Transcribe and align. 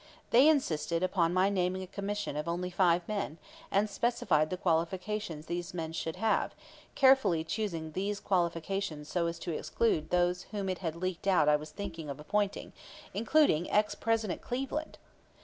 They 0.31 0.49
insisted 0.49 1.03
upon 1.03 1.31
my 1.31 1.51
naming 1.51 1.83
a 1.83 1.85
Commission 1.85 2.35
of 2.35 2.47
only 2.47 2.71
five 2.71 3.07
men, 3.07 3.37
and 3.69 3.87
specified 3.87 4.49
the 4.49 4.57
qualifications 4.57 5.45
these 5.45 5.75
men 5.75 5.93
should 5.93 6.15
have, 6.15 6.55
carefully 6.95 7.43
choosing 7.43 7.91
these 7.91 8.19
qualifications 8.19 9.09
so 9.09 9.27
as 9.27 9.37
to 9.37 9.51
exclude 9.51 10.09
those 10.09 10.47
whom 10.49 10.69
it 10.69 10.79
had 10.79 10.95
leaked 10.95 11.27
out 11.27 11.47
I 11.47 11.55
was 11.55 11.69
thinking 11.69 12.09
of 12.09 12.19
appointing, 12.19 12.73
including 13.13 13.69
ex 13.69 13.93
President 13.93 14.41
Cleveland. 14.41 14.97